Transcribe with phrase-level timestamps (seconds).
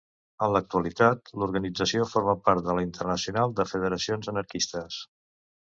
[0.45, 5.01] En l'actualitat l'organització forma part de la Internacional de Federacions Anarquistes.